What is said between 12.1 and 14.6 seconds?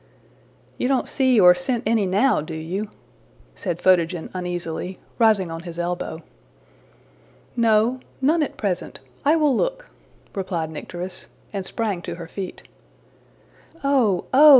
her feet. ``Oh, oh!